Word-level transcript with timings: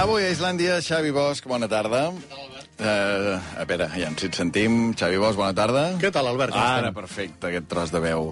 Avui 0.00 0.24
a 0.24 0.30
Islàndia, 0.32 0.78
Xavi 0.80 1.10
Bosch, 1.12 1.44
bona 1.44 1.66
tarda. 1.68 2.06
Uh, 2.08 3.34
a 3.60 3.66
veure, 3.68 3.84
ja 3.92 4.06
ens 4.08 4.22
et 4.24 4.38
sentim. 4.38 4.94
Xavi 4.96 5.18
Bosch, 5.20 5.36
bona 5.36 5.52
tarda. 5.52 5.82
Què 6.00 6.08
tal, 6.14 6.30
Albert? 6.30 6.54
Com 6.56 6.62
Ara, 6.64 6.88
perfecte, 6.96 7.50
aquest 7.50 7.66
tros 7.68 7.92
de 7.92 8.00
veu. 8.00 8.30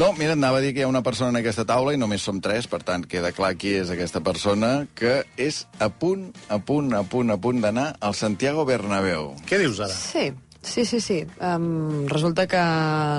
No, 0.00 0.08
mira, 0.16 0.32
anava 0.32 0.62
a 0.62 0.64
dir 0.64 0.72
que 0.72 0.80
hi 0.80 0.86
ha 0.86 0.88
una 0.88 1.04
persona 1.04 1.28
en 1.34 1.42
aquesta 1.42 1.66
taula 1.68 1.92
i 1.92 2.00
només 2.00 2.24
som 2.24 2.40
tres, 2.40 2.70
per 2.72 2.80
tant, 2.88 3.04
queda 3.04 3.34
clar 3.36 3.52
qui 3.60 3.74
és 3.82 3.92
aquesta 3.92 4.24
persona, 4.24 4.86
que 4.96 5.18
és 5.36 5.66
a 5.76 5.90
punt, 5.92 6.30
a 6.48 6.56
punt, 6.56 6.94
a 6.96 7.04
punt, 7.04 7.36
a 7.36 7.36
punt 7.36 7.60
d'anar 7.66 7.90
al 8.00 8.16
Santiago 8.16 8.64
Bernabéu. 8.64 9.34
Què 9.44 9.60
dius 9.60 9.84
ara? 9.84 9.92
Sí, 9.92 10.30
sí, 10.64 10.88
sí, 10.88 11.04
sí. 11.04 11.20
Um, 11.36 12.06
resulta 12.08 12.48
que 12.48 12.64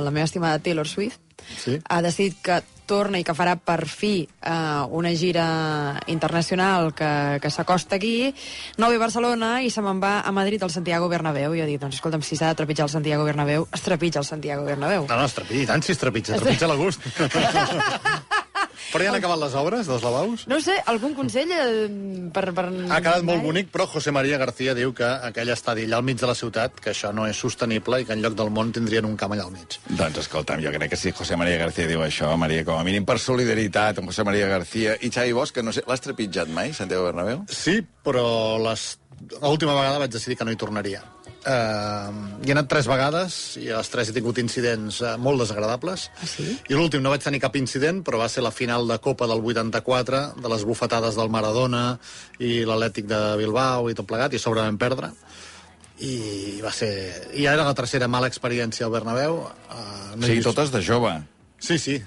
la 0.08 0.10
meva 0.10 0.26
estimada 0.26 0.58
Taylor 0.58 0.90
Swift 0.90 1.22
Sí? 1.62 1.80
ha 1.88 2.02
decidit 2.02 2.38
que 2.42 2.62
torna 2.92 3.22
i 3.22 3.24
que 3.24 3.36
farà 3.38 3.56
per 3.56 3.86
fi 3.88 4.26
uh, 4.26 4.84
una 4.98 5.14
gira 5.16 5.46
internacional 6.12 6.92
que, 6.98 7.40
que 7.44 7.52
s'acosta 7.54 7.96
aquí, 7.96 8.34
no 8.82 8.90
ve 8.92 9.00
a 9.00 9.04
Barcelona 9.06 9.54
i 9.64 9.72
se 9.72 9.84
me'n 9.86 10.02
va 10.04 10.18
a 10.28 10.36
Madrid 10.36 10.64
al 10.64 10.74
Santiago 10.74 11.08
Bernabéu. 11.12 11.56
I 11.56 11.64
jo 11.64 11.70
dic, 11.70 11.80
doncs 11.80 12.02
escolta'm, 12.02 12.26
si 12.26 12.36
s'ha 12.36 12.52
de 12.52 12.60
trepitjar 12.60 12.90
el 12.90 12.94
Santiago 12.98 13.28
Bernabéu, 13.28 13.68
es 13.72 13.88
trepitja 13.88 14.20
el 14.20 14.28
Santiago 14.28 14.68
Bernabéu. 14.68 15.08
No, 15.08 15.18
no, 15.18 15.26
es 15.30 15.40
trepitja, 15.40 15.64
i 15.64 15.72
tant 15.72 15.88
si 15.88 15.96
es 15.96 16.04
trepitja, 16.04 16.36
es 16.36 16.44
trepitja 16.44 16.68
a 16.68 16.74
la 16.74 16.80
gust. 16.82 17.08
però 18.92 19.06
ja 19.06 19.12
han 19.14 19.20
acabat 19.20 19.40
les 19.42 19.56
obres 19.58 19.90
dels 19.90 20.04
lavabos? 20.06 20.46
No 20.52 20.60
sé, 20.64 20.76
algun 20.92 21.16
consell 21.18 21.52
eh, 21.56 21.88
per, 22.34 22.46
per... 22.56 22.66
Ha 22.70 23.00
quedat 23.04 23.26
molt 23.28 23.44
bonic, 23.46 23.72
però 23.74 23.88
José 23.90 24.14
María 24.16 24.40
García 24.42 24.76
diu 24.78 24.94
que 24.98 25.08
aquell 25.32 25.52
estadi 25.54 25.88
allà 25.88 26.02
al 26.02 26.08
mig 26.08 26.20
de 26.22 26.30
la 26.30 26.36
ciutat, 26.38 26.80
que 26.84 26.94
això 26.94 27.14
no 27.16 27.28
és 27.30 27.40
sostenible 27.40 28.02
i 28.02 28.08
que 28.08 28.16
en 28.18 28.24
lloc 28.26 28.38
del 28.40 28.52
món 28.54 28.74
tindrien 28.76 29.08
un 29.08 29.18
camp 29.20 29.36
allà 29.36 29.48
al 29.48 29.56
mig. 29.56 29.80
Doncs 29.90 30.24
escolta'm, 30.26 30.64
jo 30.64 30.74
crec 30.76 30.94
que 30.94 31.00
si 31.00 31.16
José 31.16 31.40
María 31.40 31.60
García 31.62 31.90
diu 31.90 32.04
això, 32.06 32.34
Maria, 32.40 32.66
com 32.68 32.80
a 32.80 32.88
mínim 32.88 33.08
per 33.08 33.20
solidaritat 33.22 34.02
amb 34.02 34.12
José 34.12 34.28
María 34.28 34.50
García 34.52 34.98
i 35.02 35.12
Xavi 35.14 35.36
Bosch, 35.38 35.56
que 35.56 35.64
no 35.66 35.74
sé, 35.76 35.86
l'has 35.88 36.04
trepitjat 36.04 36.52
mai, 36.52 36.74
Santiago 36.78 37.08
Bernabéu? 37.10 37.46
Sí, 37.50 37.80
però 38.04 38.60
les... 38.62 38.92
l'última 39.40 39.76
vegada 39.78 40.00
vaig 40.02 40.14
decidir 40.14 40.38
que 40.38 40.48
no 40.48 40.54
hi 40.54 40.60
tornaria. 40.60 41.04
Uh, 41.42 42.38
hi 42.46 42.52
he 42.52 42.54
anat 42.54 42.68
tres 42.70 42.86
vegades 42.86 43.36
i 43.58 43.72
a 43.74 43.80
les 43.80 43.90
tres 43.90 44.12
he 44.12 44.14
tingut 44.14 44.38
incidents 44.38 45.00
uh, 45.02 45.16
molt 45.18 45.42
desagradables. 45.42 46.04
Ah, 46.22 46.28
sí? 46.30 46.46
I 46.70 46.76
l'últim 46.78 47.02
no 47.02 47.10
vaig 47.10 47.24
tenir 47.26 47.40
cap 47.42 47.56
incident, 47.58 48.04
però 48.06 48.20
va 48.22 48.28
ser 48.30 48.44
la 48.46 48.52
final 48.54 48.86
de 48.88 49.00
Copa 49.02 49.26
del 49.32 49.42
84, 49.42 50.22
de 50.38 50.52
les 50.54 50.66
bufetades 50.70 51.18
del 51.18 51.32
Maradona 51.34 51.98
i 52.38 52.60
l'Atlètic 52.68 53.10
de 53.10 53.22
Bilbao 53.42 53.90
i 53.90 53.98
tot 53.98 54.06
plegat, 54.06 54.36
i 54.38 54.42
a 54.42 54.44
sobre 54.44 54.62
vam 54.62 54.78
perdre. 54.82 55.10
I 56.02 56.60
va 56.62 56.72
ser... 56.74 56.92
I 57.38 57.50
era 57.50 57.66
la 57.66 57.74
tercera 57.78 58.08
mala 58.10 58.30
experiència 58.30 58.86
al 58.86 58.94
Bernabéu. 58.94 59.42
Uh, 59.42 60.14
O 60.18 60.22
sigui, 60.22 60.42
totes 60.46 60.70
de 60.74 60.82
jove. 60.86 61.12
Sí, 61.62 61.78
sí. 61.82 61.98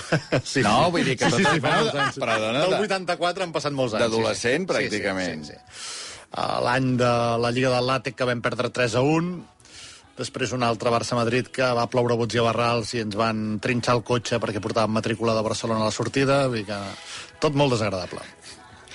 sí 0.46 0.62
No, 0.66 0.74
sí. 0.86 0.90
vull 0.96 1.04
dir 1.06 1.16
que 1.18 1.30
sí, 1.30 1.42
sí, 1.44 1.58
sí, 1.62 1.62
anys. 1.66 2.18
Però, 2.18 2.36
dona, 2.42 2.60
Del 2.66 2.74
de- 2.76 2.84
84 2.90 3.46
han 3.46 3.54
passat 3.54 3.74
molts 3.74 3.94
anys. 3.94 4.04
D'adolescent, 4.08 4.66
sí, 4.66 4.66
sí. 4.66 4.70
pràcticament. 4.74 5.46
Sí, 5.46 5.54
sí, 5.54 5.58
sí. 5.58 6.06
Uh, 6.09 6.09
L'any 6.36 6.92
de 7.00 7.12
la 7.42 7.50
Lliga 7.50 7.72
del 7.74 7.88
Làtec 7.90 8.14
que 8.14 8.28
vam 8.28 8.42
perdre 8.44 8.70
3 8.70 8.94
a 9.00 9.02
1, 9.02 9.32
després 10.20 10.52
un 10.54 10.62
altre 10.62 10.92
Barça-Madrid 10.92 11.48
que 11.50 11.66
va 11.74 11.88
ploure 11.90 12.14
bots 12.20 12.36
i 12.36 12.42
barrals 12.44 12.92
i 12.94 13.00
ens 13.02 13.16
van 13.18 13.58
trinxar 13.62 13.96
el 13.98 14.04
cotxe 14.06 14.38
perquè 14.38 14.60
portàvem 14.62 14.92
matrícula 14.94 15.34
de 15.34 15.42
Barcelona 15.46 15.82
a 15.82 15.88
la 15.88 15.96
sortida, 15.96 16.44
vull 16.52 16.66
que 16.68 16.78
tot 17.42 17.56
molt 17.58 17.74
desagradable. 17.74 18.22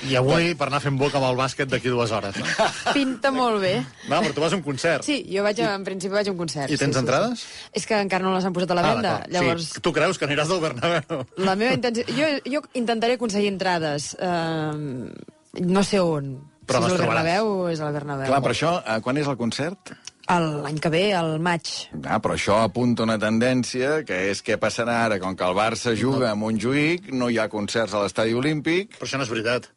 I 0.05 0.17
avui, 0.19 0.49
per 0.59 0.67
anar 0.67 0.81
fent 0.83 0.97
boca 0.99 1.17
amb 1.17 1.25
el 1.29 1.37
bàsquet 1.39 1.69
d'aquí 1.71 1.89
dues 1.89 2.11
hores, 2.11 2.35
no? 2.37 2.45
Pinta 2.97 3.31
molt 3.31 3.61
bé. 3.63 3.77
No, 4.11 4.19
però 4.21 4.33
tu 4.35 4.43
vas 4.43 4.53
a 4.53 4.57
un 4.59 4.63
concert. 4.63 5.05
Sí, 5.07 5.21
jo 5.31 5.43
vaig, 5.43 5.59
a, 5.63 5.69
en 5.79 5.85
principi 5.87 6.13
vaig 6.13 6.27
a 6.27 6.33
un 6.33 6.37
concert. 6.39 6.71
I 6.71 6.77
tens 6.77 6.93
sí, 6.97 6.99
entrades? 7.01 7.39
Sí. 7.45 7.69
És 7.79 7.87
que 7.87 7.99
encara 8.03 8.27
no 8.27 8.33
les 8.35 8.45
han 8.45 8.53
posat 8.55 8.73
a 8.75 8.77
la 8.77 8.83
venda. 8.85 9.13
d'acord. 9.23 9.31
Llavors, 9.33 9.69
Sí, 9.71 9.81
tu 9.81 9.93
creus 9.95 10.19
que 10.19 10.27
aniràs 10.27 10.51
del 10.51 10.59
Bernabéu? 10.61 11.23
la 11.47 11.55
meva 11.55 11.73
intenció... 11.79 12.03
Jo, 12.11 12.27
jo 12.43 12.61
intentaré 12.75 13.15
aconseguir 13.15 13.49
entrades. 13.55 14.11
Uh, 14.19 15.09
no 15.63 15.83
sé 15.87 16.03
on. 16.03 16.35
Però 16.65 16.81
si 16.81 16.83
les 16.89 16.93
és 16.93 16.99
trobaràs. 16.99 17.23
Bernabéu 17.23 17.69
és 17.71 17.79
al 17.79 17.93
Bernabéu. 17.93 18.27
Clar, 18.27 18.41
però 18.41 18.53
això, 18.55 18.73
eh, 18.85 18.99
quan 19.01 19.17
és 19.17 19.27
el 19.27 19.37
concert? 19.37 19.93
El- 20.27 20.61
L'any 20.63 20.79
que 20.81 20.89
ve, 20.89 21.13
al 21.13 21.39
maig. 21.39 21.69
Ah, 22.03 22.19
però 22.19 22.33
això 22.33 22.63
apunta 22.63 23.03
una 23.03 23.19
tendència, 23.21 24.03
que 24.05 24.31
és 24.31 24.41
què 24.43 24.57
passarà 24.57 25.03
ara, 25.05 25.19
com 25.19 25.35
que 25.35 25.45
el 25.45 25.53
Barça 25.53 25.93
juga 25.95 26.31
a 26.31 26.35
Montjuïc, 26.35 27.11
no 27.13 27.29
hi 27.29 27.37
ha 27.37 27.47
concerts 27.49 27.93
a 27.93 28.01
l'estadi 28.01 28.33
olímpic, 28.33 28.97
Però 28.97 29.05
això 29.05 29.17
no 29.17 29.23
és 29.23 29.29
veritat. 29.29 29.69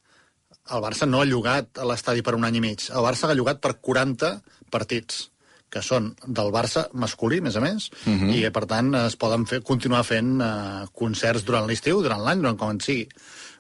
El 0.71 0.81
Barça 0.85 1.07
no 1.09 1.21
ha 1.21 1.25
llogat 1.29 1.79
a 1.79 1.85
l'estadi 1.85 2.23
per 2.23 2.35
un 2.35 2.45
any 2.45 2.57
i 2.57 2.61
mig. 2.61 2.89
El 2.91 3.05
Barça 3.05 3.29
ha 3.29 3.35
llogat 3.35 3.61
per 3.61 3.75
40 3.81 4.41
partits 4.71 5.31
que 5.69 5.83
són 5.85 6.15
del 6.27 6.49
Barça 6.51 6.87
masculí, 6.95 7.39
a 7.39 7.43
més 7.43 7.57
a 7.57 7.61
més, 7.61 7.91
uh 8.07 8.11
-huh. 8.15 8.33
i 8.35 8.51
per 8.51 8.65
tant 8.67 8.95
es 8.95 9.17
poden 9.17 9.45
fer, 9.47 9.61
continuar 9.63 10.03
fent 10.05 10.41
uh, 10.41 10.87
concerts 10.93 11.45
durant 11.45 11.67
l'estiu, 11.67 12.01
durant 12.03 12.23
l'any, 12.25 12.39
durant 12.41 12.57
com 12.57 12.71
en 12.71 12.81
sigui. 12.81 13.07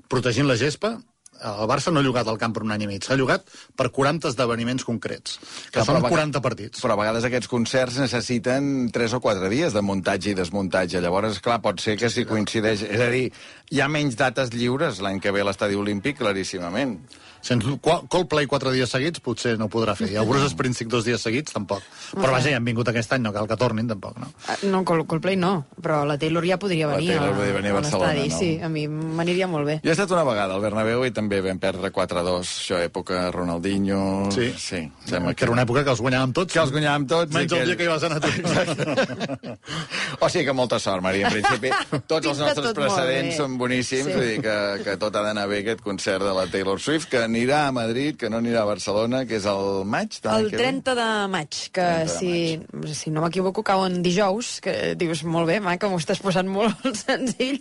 Protegint 0.08 0.46
la 0.48 0.56
gespa, 0.56 0.98
el 1.38 1.68
Barça 1.70 1.92
no 1.92 2.00
ha 2.00 2.02
llogat 2.02 2.26
al 2.28 2.38
camp 2.38 2.54
per 2.56 2.62
un 2.66 2.72
any 2.74 2.82
i 2.82 2.88
mig, 2.90 3.04
s'ha 3.06 3.16
llogat 3.16 3.44
per 3.76 3.90
40 3.94 4.28
esdeveniments 4.32 4.84
concrets, 4.84 5.38
que 5.70 5.78
Clar, 5.78 5.84
són 5.86 5.94
però 5.94 5.98
a 5.98 6.02
vega- 6.08 6.14
40 6.16 6.40
partits. 6.42 6.80
però 6.82 6.92
a 6.96 7.00
vegades 7.02 7.24
aquests 7.28 7.48
concerts 7.48 7.98
necessiten 8.02 8.90
3 8.92 9.14
o 9.14 9.20
4 9.20 9.48
dies 9.52 9.72
de 9.72 9.82
muntatge 9.82 10.30
i 10.30 10.34
desmuntatge. 10.34 11.00
Llavors, 11.00 11.40
clar, 11.40 11.60
pot 11.62 11.80
ser 11.80 11.96
que 11.96 12.10
si 12.10 12.24
coincideix... 12.28 12.82
És 12.82 13.00
a 13.00 13.10
dir, 13.12 13.30
hi 13.70 13.80
ha 13.80 13.88
menys 13.88 14.16
dates 14.16 14.50
lliures 14.52 15.00
l'any 15.00 15.20
que 15.20 15.30
ve 15.32 15.40
a 15.40 15.48
l'estadi 15.48 15.74
olímpic, 15.78 16.18
claríssimament. 16.18 16.98
Sens 17.48 17.64
Coldplay 18.12 18.46
quatre 18.50 18.72
dies 18.74 18.90
seguits 18.92 19.22
potser 19.24 19.54
no 19.58 19.66
ho 19.68 19.72
podrà 19.72 19.94
fer, 19.96 20.10
i 20.12 20.18
el 20.20 20.26
Bruce 20.28 20.50
Springsteen 20.52 20.90
dos 20.92 21.06
dies 21.06 21.22
seguits 21.24 21.54
tampoc. 21.54 21.80
Però 22.12 22.32
vaja, 22.34 22.50
ja 22.52 22.58
han 22.60 22.66
vingut 22.66 22.88
aquest 22.92 23.14
any, 23.16 23.22
no 23.24 23.32
cal 23.32 23.48
que 23.48 23.56
tornin 23.56 23.88
tampoc, 23.88 24.18
no? 24.20 24.28
Ah, 24.48 24.56
No, 24.68 24.82
Col 24.84 25.06
Coldplay 25.08 25.36
no, 25.40 25.52
però 25.80 26.02
la 26.04 26.18
Taylor 26.20 26.44
ja 26.44 26.58
podria 26.60 26.86
La 26.90 26.96
venir, 26.98 27.14
Taylor 27.14 27.34
podria 27.38 27.54
venir 27.56 27.70
a 27.72 27.78
Barcelona, 27.78 28.12
no? 28.28 28.38
Sí, 28.38 28.50
a 28.62 28.68
mi 28.68 28.84
m'aniria 28.88 29.48
molt 29.48 29.66
bé. 29.70 29.78
Jo 29.84 29.88
he 29.90 29.96
estat 29.96 30.12
una 30.12 30.24
vegada 30.28 30.54
al 30.58 30.60
Bernabéu 30.64 31.06
i 31.08 31.12
també 31.16 31.40
vam 31.44 31.58
perdre 31.62 31.90
4-2, 31.94 32.42
això, 32.44 32.82
època 32.84 33.30
Ronaldinho... 33.32 34.28
Sí. 34.34 34.50
Sí, 34.58 34.82
sembla 35.08 35.32
Que 35.38 35.46
era 35.48 35.52
una 35.54 35.64
època 35.64 35.84
que 35.86 35.90
els 35.94 36.00
guanyàvem 36.04 36.32
tots. 36.36 36.52
que 36.52 36.60
els 36.60 36.72
guanyàvem 36.74 37.06
tots. 37.08 37.32
Menys 37.34 37.52
el 37.56 37.66
dia 37.72 37.76
que 37.80 37.86
hi 37.86 37.92
vas 37.94 38.04
anar 38.04 38.20
tu. 38.20 38.28
O 40.20 40.28
sigui 40.28 40.44
que 40.48 40.52
molta 40.56 40.78
sort, 40.82 41.02
Maria. 41.02 41.28
En 41.28 41.32
principi, 41.38 41.70
tots 42.10 42.26
els 42.26 42.40
nostres 42.42 42.72
precedents 42.76 43.36
són 43.38 43.56
boníssims, 43.60 44.10
vull 44.14 44.24
dir 44.26 44.38
que, 44.42 44.56
que 44.84 44.96
tot 45.00 45.14
ha 45.16 45.22
d'anar 45.28 45.46
bé 45.50 45.60
aquest 45.62 45.82
concert 45.84 46.24
de 46.24 46.32
la 46.34 46.46
Taylor 46.50 46.80
Swift, 46.82 47.08
que 47.12 47.22
anirà 47.38 47.68
a 47.68 47.72
Madrid, 47.72 48.16
que 48.18 48.28
no 48.30 48.40
anirà 48.42 48.62
a 48.64 48.68
Barcelona, 48.68 49.22
que 49.28 49.38
és 49.38 49.46
el 49.46 49.84
maig 49.86 50.18
El 50.26 50.50
que 50.50 50.56
ve. 50.56 50.62
30 50.64 50.94
de 50.98 51.06
maig, 51.30 51.58
que 51.70 51.84
30 51.86 52.02
de 52.02 52.08
si, 52.18 52.94
si 52.98 53.12
no 53.14 53.22
m'equivoco 53.22 53.62
cau 53.62 53.84
en 53.86 54.00
dijous, 54.02 54.58
que 54.64 54.94
dius, 54.98 55.22
molt 55.24 55.46
bé, 55.48 55.60
maca, 55.62 55.88
m'ho 55.88 56.00
estàs 56.02 56.20
posant 56.24 56.50
molt 56.50 56.82
senzill, 57.04 57.60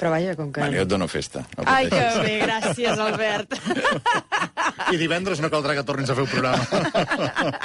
però 0.00 0.14
vaja, 0.14 0.34
com 0.38 0.48
que... 0.52 0.64
Bueno, 0.64 0.80
jo 0.80 0.86
et 0.86 0.92
dono 0.94 1.08
festa. 1.10 1.44
No 1.58 1.66
Ai, 1.68 1.88
que 1.92 2.00
bé, 2.24 2.34
gràcies, 2.46 2.96
Albert. 2.98 3.56
I 4.90 4.96
divendres 4.98 5.40
no 5.44 5.50
caldrà 5.52 5.76
que 5.76 5.84
tornis 5.86 6.10
a 6.10 6.16
fer 6.16 6.24
un 6.24 6.30
programa. 6.32 6.64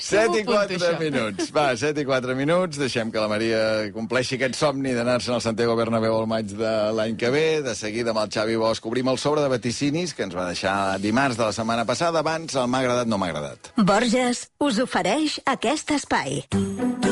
7 0.00 0.40
i 0.40 0.44
Jo 0.44 0.52
m'ho 0.52 0.58
apunto, 0.58 0.78
4 0.78 0.78
això. 0.78 0.98
minuts. 1.00 1.50
Va, 1.54 1.66
7 1.76 2.00
i 2.02 2.06
4 2.08 2.36
minuts. 2.38 2.78
Deixem 2.80 3.10
que 3.12 3.20
la 3.22 3.28
Maria 3.30 3.60
compleixi 3.94 4.38
aquest 4.38 4.56
somni 4.58 4.94
d'anar-se'n 4.96 5.36
al 5.36 5.42
Santiago 5.44 5.76
Bernabéu 5.78 6.16
al 6.20 6.28
maig 6.30 6.54
de 6.56 6.72
l'any 6.96 7.16
que 7.20 7.30
ve. 7.34 7.46
De 7.66 7.74
seguida 7.78 8.14
amb 8.14 8.22
el 8.24 8.30
Xavi 8.32 8.56
Bosch 8.60 8.86
obrim 8.88 9.10
el 9.12 9.18
sobre 9.20 9.42
de 9.44 9.50
vaticinis 9.52 10.14
que 10.16 10.24
ens 10.26 10.36
va 10.36 10.46
deixar 10.52 10.98
dimarts 11.02 11.38
de 11.40 11.46
la 11.46 11.54
setmana 11.56 11.86
passada. 11.88 12.22
Abans 12.24 12.56
el 12.56 12.70
m'ha 12.70 12.82
agradat, 12.84 13.10
no 13.10 13.18
m'ha 13.18 13.30
agradat. 13.32 13.72
Borges 13.76 14.46
us 14.60 14.82
ofereix 14.82 15.40
aquest 15.58 15.96
espai. 15.98 16.42
M'ha 16.54 17.09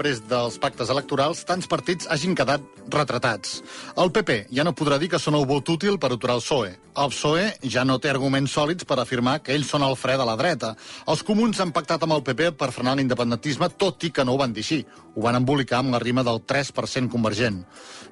després 0.00 0.22
dels 0.30 0.54
pactes 0.56 0.88
electorals 0.88 1.42
tants 1.44 1.66
partits 1.68 2.06
hagin 2.08 2.32
quedat 2.32 2.62
retratats. 2.88 3.60
El 4.00 4.08
PP 4.08 4.46
ja 4.48 4.64
no 4.64 4.72
podrà 4.72 4.96
dir 4.96 5.10
que 5.12 5.18
són 5.20 5.36
el 5.36 5.44
vot 5.44 5.68
útil 5.68 5.98
per 6.00 6.08
aturar 6.14 6.38
el 6.38 6.40
PSOE. 6.40 6.70
El 6.96 7.10
PSOE 7.12 7.42
ja 7.68 7.84
no 7.84 7.98
té 8.00 8.08
arguments 8.08 8.54
sòlids 8.56 8.86
per 8.88 8.96
afirmar 8.96 9.42
que 9.44 9.52
ells 9.52 9.68
són 9.68 9.84
el 9.84 9.98
fre 10.00 10.16
de 10.16 10.24
la 10.24 10.38
dreta. 10.40 10.72
Els 11.06 11.22
comuns 11.22 11.60
han 11.60 11.74
pactat 11.76 12.06
amb 12.06 12.16
el 12.16 12.24
PP 12.24 12.54
per 12.56 12.70
frenar 12.72 12.94
l'independentisme, 12.96 13.68
tot 13.76 14.00
i 14.08 14.10
que 14.10 14.24
no 14.24 14.32
ho 14.32 14.40
van 14.40 14.54
dir 14.56 14.64
així. 14.64 14.80
Ho 15.16 15.26
van 15.26 15.36
embolicar 15.36 15.82
amb 15.82 15.92
la 15.92 16.00
rima 16.00 16.24
del 16.24 16.40
3% 16.48 17.12
convergent. 17.12 17.60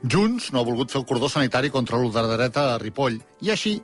Junts 0.05 0.53
no 0.53 0.61
ha 0.61 0.69
volgut 0.69 0.93
fer 0.93 1.01
el 1.01 1.09
cordó 1.09 1.33
sanitari 1.33 1.73
contra 1.73 1.97
l'ultradreta 1.97 2.75
a 2.75 2.77
Ripoll. 2.83 3.17
I 3.41 3.55
així 3.57 3.79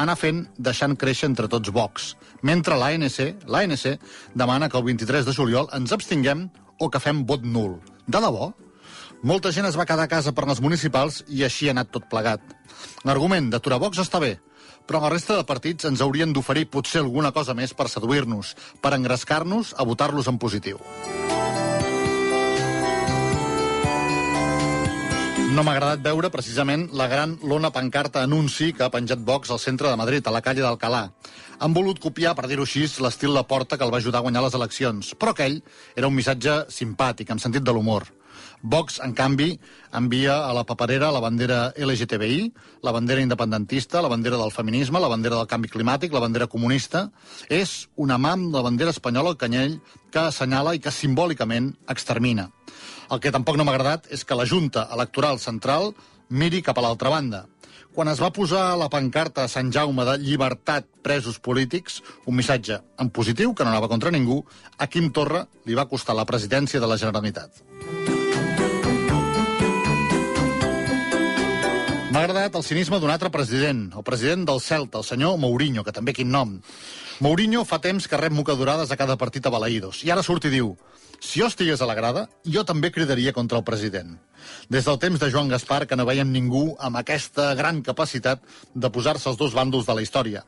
anar 0.00 0.16
fent, 0.16 0.46
deixant 0.56 0.96
créixer 0.96 1.28
entre 1.28 1.50
tots 1.50 1.68
Vox. 1.76 2.14
Mentre 2.40 2.80
l'ANC, 2.80 3.44
l'ANC 3.52 4.00
demana 4.32 4.70
que 4.70 4.80
el 4.80 4.88
23 4.88 5.28
de 5.28 5.36
juliol 5.36 5.68
ens 5.76 5.92
abstinguem 5.92 6.48
o 6.80 6.88
que 6.90 7.00
fem 7.00 7.22
vot 7.28 7.44
nul. 7.44 7.78
De 8.08 8.18
debò? 8.18 8.50
Molta 9.22 9.52
gent 9.52 9.68
es 9.68 9.76
va 9.76 9.84
quedar 9.84 10.08
a 10.08 10.10
casa 10.10 10.32
per 10.32 10.46
les 10.48 10.62
municipals 10.64 11.20
i 11.28 11.44
així 11.44 11.68
ha 11.68 11.74
anat 11.76 11.92
tot 11.92 12.08
plegat. 12.08 12.40
L'argument 13.04 13.50
d'aturar 13.52 13.78
Vox 13.82 14.00
està 14.00 14.20
bé, 14.22 14.38
però 14.88 15.02
la 15.04 15.12
resta 15.12 15.36
de 15.36 15.44
partits 15.44 15.84
ens 15.90 16.00
haurien 16.00 16.32
d'oferir 16.32 16.70
potser 16.72 17.04
alguna 17.04 17.34
cosa 17.36 17.54
més 17.54 17.76
per 17.76 17.90
seduir-nos, 17.92 18.56
per 18.80 18.96
engrescar-nos 18.96 19.74
a 19.76 19.84
votar-los 19.84 20.32
en 20.32 20.40
positiu. 20.40 20.80
No 25.50 25.64
m'ha 25.66 25.72
agradat 25.74 26.02
veure 26.04 26.28
precisament 26.30 26.84
la 26.94 27.08
gran 27.10 27.32
lona 27.42 27.72
pancarta 27.74 28.20
anunci 28.22 28.68
que 28.70 28.84
ha 28.86 28.92
penjat 28.94 29.24
Vox 29.26 29.50
al 29.50 29.58
centre 29.58 29.90
de 29.90 29.96
Madrid, 29.98 30.22
a 30.22 30.30
la 30.30 30.42
calle 30.46 30.62
d'Alcalà. 30.62 31.00
Han 31.58 31.74
volut 31.74 31.98
copiar, 31.98 32.36
per 32.38 32.46
dir-ho 32.46 32.62
així, 32.62 32.84
l'estil 33.02 33.34
de 33.34 33.42
Porta 33.50 33.76
que 33.76 33.82
el 33.82 33.90
va 33.90 33.98
ajudar 33.98 34.20
a 34.20 34.26
guanyar 34.28 34.44
les 34.44 34.54
eleccions, 34.54 35.10
però 35.18 35.34
aquell 35.34 35.58
era 35.96 36.06
un 36.06 36.14
missatge 36.14 36.54
simpàtic, 36.70 37.34
amb 37.34 37.42
sentit 37.42 37.66
de 37.66 37.74
l'humor. 37.74 38.06
Vox, 38.62 39.00
en 39.02 39.10
canvi, 39.16 39.56
envia 39.96 40.36
a 40.44 40.52
la 40.54 40.62
paperera 40.68 41.10
la 41.10 41.20
bandera 41.24 41.72
LGTBI, 41.74 42.52
la 42.86 42.92
bandera 42.92 43.24
independentista, 43.24 44.02
la 44.04 44.12
bandera 44.12 44.38
del 44.38 44.52
feminisme, 44.52 45.00
la 45.00 45.08
bandera 45.08 45.40
del 45.40 45.50
canvi 45.50 45.72
climàtic, 45.72 46.12
la 46.12 46.22
bandera 46.22 46.46
comunista. 46.46 47.08
És 47.48 47.88
una 47.96 48.18
mam 48.18 48.52
de 48.52 48.58
la 48.58 48.66
bandera 48.68 48.94
espanyola 48.94 49.34
al 49.34 49.40
canyell 49.40 49.80
que 50.12 50.28
assenyala 50.28 50.76
i 50.76 50.80
que 50.84 50.94
simbòlicament 50.94 51.74
extermina. 51.88 52.50
El 53.10 53.18
que 53.18 53.32
tampoc 53.34 53.56
no 53.58 53.64
m'ha 53.66 53.72
agradat 53.74 54.04
és 54.14 54.22
que 54.22 54.36
la 54.38 54.46
Junta 54.46 54.84
Electoral 54.94 55.40
Central 55.42 55.88
miri 56.30 56.60
cap 56.62 56.78
a 56.78 56.84
l'altra 56.84 57.10
banda. 57.10 57.40
Quan 57.90 58.06
es 58.06 58.20
va 58.22 58.30
posar 58.30 58.76
la 58.78 58.86
pancarta 58.92 59.42
a 59.42 59.50
Sant 59.50 59.72
Jaume 59.74 60.04
de 60.06 60.14
llibertat 60.22 60.86
presos 61.02 61.40
polítics, 61.42 61.98
un 62.30 62.36
missatge 62.38 62.78
en 63.02 63.10
positiu, 63.10 63.50
que 63.50 63.66
no 63.66 63.72
anava 63.72 63.88
contra 63.90 64.12
ningú, 64.14 64.44
a 64.78 64.86
Quim 64.86 65.10
Torra 65.10 65.42
li 65.66 65.74
va 65.74 65.88
costar 65.90 66.14
la 66.14 66.26
presidència 66.28 66.78
de 66.78 66.86
la 66.86 66.98
Generalitat. 67.02 67.64
M'ha 72.10 72.22
agradat 72.22 72.54
el 72.54 72.66
cinisme 72.66 73.02
d'un 73.02 73.10
altre 73.10 73.30
president, 73.34 73.88
el 73.96 74.06
president 74.06 74.46
del 74.46 74.62
Celta, 74.62 75.02
el 75.02 75.06
senyor 75.06 75.34
Mourinho, 75.38 75.82
que 75.82 75.94
també 75.94 76.14
quin 76.14 76.30
nom. 76.30 76.56
Mourinho 77.18 77.66
fa 77.66 77.82
temps 77.82 78.06
que 78.06 78.18
rep 78.22 78.34
mocadurades 78.34 78.90
a 78.90 78.98
cada 78.98 79.18
partit 79.18 79.46
a 79.46 79.52
Balaïdos, 79.54 80.04
i 80.06 80.14
ara 80.14 80.22
surt 80.22 80.46
i 80.46 80.54
diu 80.54 80.76
si 81.20 81.40
jo 81.40 81.46
estigués 81.46 81.80
a 81.80 81.86
la 81.86 81.94
grada, 81.94 82.26
jo 82.48 82.64
també 82.64 82.90
cridaria 82.90 83.34
contra 83.36 83.58
el 83.60 83.64
president. 83.64 84.16
Des 84.72 84.86
del 84.88 84.98
temps 84.98 85.20
de 85.20 85.28
Joan 85.30 85.52
Gaspar 85.52 85.84
que 85.86 85.96
no 85.96 86.06
veiem 86.08 86.32
ningú 86.32 86.74
amb 86.80 86.96
aquesta 86.96 87.52
gran 87.54 87.82
capacitat 87.84 88.40
de 88.74 88.90
posar-se 88.90 89.28
als 89.28 89.38
dos 89.38 89.54
bàndols 89.54 89.86
de 89.86 89.94
la 89.94 90.02
història. 90.02 90.44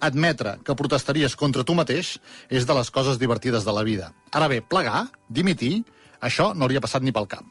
Admetre 0.00 0.58
que 0.64 0.76
protestaries 0.76 1.36
contra 1.36 1.64
tu 1.64 1.74
mateix 1.74 2.18
és 2.48 2.68
de 2.68 2.76
les 2.76 2.90
coses 2.90 3.18
divertides 3.18 3.64
de 3.64 3.72
la 3.72 3.82
vida. 3.82 4.12
Ara 4.30 4.48
bé, 4.52 4.60
plegar, 4.60 5.08
dimitir, 5.28 5.84
això 6.20 6.52
no 6.54 6.68
hauria 6.68 6.84
passat 6.84 7.02
ni 7.02 7.16
pel 7.16 7.26
cap. 7.26 7.44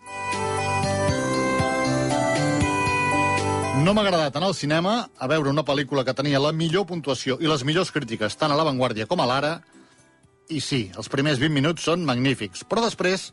No 3.80 3.94
m'ha 3.96 4.04
agradat 4.04 4.36
anar 4.36 4.50
al 4.52 4.58
cinema 4.58 4.94
a 5.18 5.28
veure 5.32 5.50
una 5.50 5.64
pel·lícula 5.66 6.04
que 6.06 6.14
tenia 6.14 6.42
la 6.44 6.52
millor 6.52 6.86
puntuació 6.86 7.38
i 7.40 7.48
les 7.48 7.64
millors 7.64 7.94
crítiques 7.96 8.36
tant 8.36 8.52
a 8.52 8.58
La 8.60 8.66
Vanguardia 8.68 9.08
com 9.08 9.22
a 9.24 9.28
l'Ara, 9.30 9.54
i 10.50 10.60
sí, 10.66 10.88
els 10.98 11.10
primers 11.14 11.38
20 11.38 11.54
minuts 11.54 11.84
són 11.86 12.06
magnífics, 12.08 12.64
però 12.66 12.82
després 12.82 13.28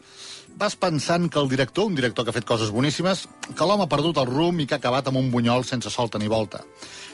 vas 0.60 0.76
pensant 0.76 1.30
que 1.32 1.40
el 1.40 1.48
director, 1.48 1.88
un 1.88 1.96
director 1.96 2.24
que 2.24 2.32
ha 2.32 2.36
fet 2.36 2.46
coses 2.48 2.72
boníssimes, 2.72 3.24
que 3.56 3.68
l'home 3.68 3.86
ha 3.86 3.92
perdut 3.92 4.20
el 4.20 4.28
rum 4.28 4.60
i 4.60 4.66
que 4.68 4.76
ha 4.76 4.80
acabat 4.82 5.08
amb 5.08 5.20
un 5.20 5.30
bunyol 5.32 5.64
sense 5.64 5.92
solta 5.92 6.20
ni 6.20 6.28
volta. 6.28 6.62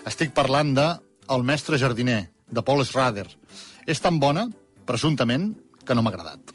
Estic 0.06 0.34
parlant 0.34 0.74
de 0.74 0.88
El 1.30 1.44
mestre 1.46 1.78
jardiner, 1.78 2.32
de 2.50 2.62
Paul 2.66 2.82
Schrader. 2.84 3.28
És 3.86 4.02
tan 4.02 4.18
bona, 4.18 4.48
presumptament, 4.86 5.52
que 5.86 5.94
no 5.94 6.02
m'ha 6.02 6.10
agradat. 6.10 6.50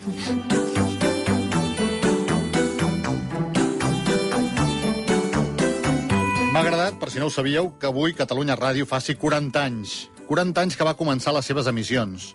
M'ha 6.52 6.66
agradat, 6.66 7.00
per 7.00 7.10
si 7.14 7.24
no 7.24 7.32
ho 7.32 7.34
sabíeu, 7.34 7.72
que 7.80 7.88
avui 7.88 8.14
Catalunya 8.14 8.60
Ràdio 8.60 8.86
faci 8.86 9.16
40 9.16 9.64
anys. 9.64 9.96
40 10.28 10.68
anys 10.68 10.76
que 10.76 10.84
va 10.88 10.98
començar 11.00 11.32
les 11.32 11.48
seves 11.48 11.72
emissions. 11.72 12.34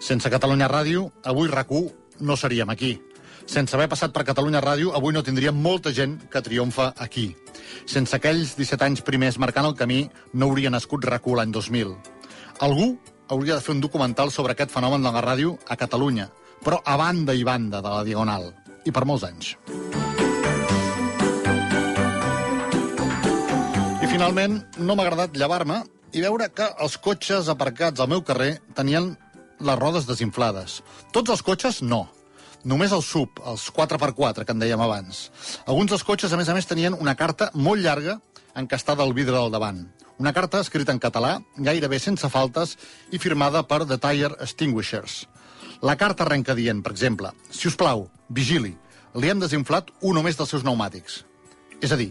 Sense 0.00 0.30
Catalunya 0.30 0.68
Ràdio, 0.68 1.10
avui 1.24 1.48
rac 1.48 1.68
no 2.20 2.36
seríem 2.36 2.70
aquí. 2.70 3.00
Sense 3.46 3.74
haver 3.74 3.88
passat 3.88 4.12
per 4.12 4.24
Catalunya 4.24 4.60
Ràdio, 4.60 4.92
avui 4.94 5.12
no 5.12 5.22
tindríem 5.22 5.56
molta 5.56 5.92
gent 5.92 6.18
que 6.30 6.42
triomfa 6.42 6.92
aquí. 6.96 7.34
Sense 7.86 8.14
aquells 8.16 8.54
17 8.56 8.84
anys 8.84 9.02
primers 9.02 9.38
marcant 9.38 9.66
el 9.66 9.74
camí, 9.74 10.10
no 10.34 10.46
hauria 10.46 10.70
nascut 10.70 11.04
rac 11.04 11.26
l'any 11.26 11.50
2000. 11.50 11.96
Algú 12.60 12.98
hauria 13.28 13.56
de 13.56 13.60
fer 13.60 13.74
un 13.74 13.80
documental 13.80 14.30
sobre 14.30 14.52
aquest 14.52 14.70
fenomen 14.70 15.02
de 15.02 15.10
la 15.10 15.22
ràdio 15.24 15.56
a 15.66 15.76
Catalunya, 15.76 16.28
però 16.64 16.80
a 16.84 16.96
banda 16.96 17.34
i 17.34 17.44
banda 17.44 17.80
de 17.80 17.88
la 17.88 18.04
Diagonal, 18.04 18.52
i 18.84 18.92
per 18.92 19.04
molts 19.04 19.24
anys. 19.24 19.56
I 24.00 24.06
finalment, 24.10 24.60
no 24.78 24.94
m'ha 24.94 25.06
agradat 25.06 25.36
llevar-me 25.36 25.82
i 26.12 26.22
veure 26.24 26.50
que 26.50 26.66
els 26.82 26.98
cotxes 26.98 27.48
aparcats 27.48 28.00
al 28.00 28.10
meu 28.10 28.22
carrer 28.26 28.58
tenien 28.74 29.12
les 29.60 29.78
rodes 29.78 30.08
desinflades. 30.08 30.80
Tots 31.12 31.30
els 31.30 31.44
cotxes, 31.44 31.82
no. 31.82 32.06
Només 32.64 32.92
el 32.92 33.02
sub, 33.04 33.40
els 33.48 33.68
4x4, 33.72 34.44
que 34.44 34.52
en 34.52 34.60
dèiem 34.60 34.80
abans. 34.84 35.28
Alguns 35.66 35.94
dels 35.94 36.04
cotxes, 36.04 36.32
a 36.32 36.40
més 36.40 36.48
a 36.48 36.56
més, 36.56 36.68
tenien 36.68 36.96
una 36.96 37.16
carta 37.16 37.50
molt 37.54 37.80
llarga 37.80 38.18
encastada 38.56 39.04
al 39.04 39.14
vidre 39.16 39.36
del 39.38 39.52
davant. 39.52 39.86
Una 40.20 40.34
carta 40.36 40.60
escrita 40.60 40.92
en 40.92 41.00
català, 41.00 41.38
gairebé 41.56 41.98
sense 41.98 42.28
faltes, 42.28 42.76
i 43.10 43.18
firmada 43.18 43.62
per 43.64 43.86
The 43.86 43.96
Tire 43.96 44.36
Extinguishers. 44.44 45.22
La 45.80 45.96
carta 45.96 46.26
arrenca 46.26 46.52
dient, 46.54 46.82
per 46.84 46.92
exemple, 46.92 47.32
si 47.48 47.70
us 47.70 47.76
plau, 47.80 48.10
vigili, 48.28 48.74
li 49.16 49.30
hem 49.32 49.40
desinflat 49.40 49.88
un 50.04 50.20
o 50.20 50.24
més 50.26 50.36
dels 50.36 50.52
seus 50.52 50.66
pneumàtics. 50.66 51.22
És 51.80 51.94
a 51.94 51.96
dir, 51.96 52.10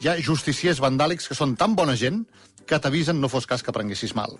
hi 0.00 0.08
ha 0.08 0.16
justiciers 0.24 0.80
vandàlics 0.80 1.28
que 1.28 1.36
són 1.36 1.52
tan 1.60 1.76
bona 1.76 1.92
gent 2.00 2.22
que 2.66 2.78
t'avisen 2.78 3.20
no 3.20 3.30
fos 3.32 3.46
cas 3.46 3.62
que 3.62 3.74
prenguessis 3.74 4.14
mal. 4.14 4.38